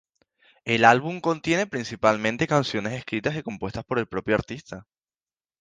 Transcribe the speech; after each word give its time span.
El 0.65 0.83
álbum 0.83 1.19
contiene 1.21 1.67
principalmente 1.67 2.47
canciones 2.47 2.93
escritas 2.93 3.35
y 3.35 3.43
compuestas 3.43 3.83
por 3.85 3.99
el 3.99 4.07
propio 4.07 4.33
artista. 4.33 4.87